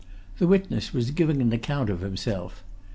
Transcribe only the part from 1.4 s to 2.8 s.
an account of himself.